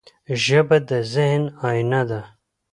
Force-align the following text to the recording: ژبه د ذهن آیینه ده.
ژبه 0.43 0.77
د 0.87 0.89
ذهن 1.13 1.43
آیینه 1.67 2.01
ده. 2.09 2.21